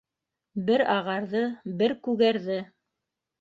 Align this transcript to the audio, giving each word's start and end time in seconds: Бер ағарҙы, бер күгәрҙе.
Бер 0.69 0.83
ағарҙы, 0.93 1.41
бер 1.83 1.95
күгәрҙе. 2.09 2.59